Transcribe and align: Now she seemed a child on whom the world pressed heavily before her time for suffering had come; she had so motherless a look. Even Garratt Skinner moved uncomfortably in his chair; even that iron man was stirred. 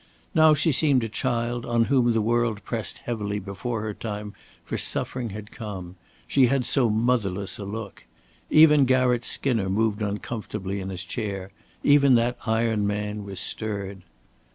Now 0.33 0.55
she 0.55 0.71
seemed 0.71 1.03
a 1.03 1.09
child 1.09 1.63
on 1.63 1.83
whom 1.83 2.11
the 2.11 2.23
world 2.23 2.63
pressed 2.63 3.03
heavily 3.05 3.37
before 3.37 3.81
her 3.83 3.93
time 3.93 4.33
for 4.63 4.75
suffering 4.75 5.29
had 5.29 5.51
come; 5.51 5.95
she 6.25 6.47
had 6.47 6.65
so 6.65 6.89
motherless 6.89 7.59
a 7.59 7.65
look. 7.65 8.05
Even 8.49 8.85
Garratt 8.87 9.23
Skinner 9.23 9.69
moved 9.69 10.01
uncomfortably 10.01 10.79
in 10.79 10.89
his 10.89 11.03
chair; 11.03 11.51
even 11.83 12.15
that 12.15 12.35
iron 12.47 12.87
man 12.87 13.23
was 13.25 13.39
stirred. 13.39 14.01